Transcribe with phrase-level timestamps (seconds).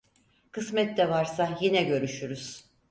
[0.51, 2.63] Kısmette varsa yine görüşürüz.